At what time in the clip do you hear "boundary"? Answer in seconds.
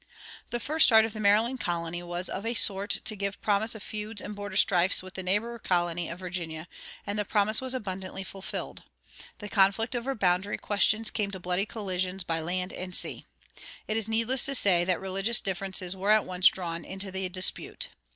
10.15-10.57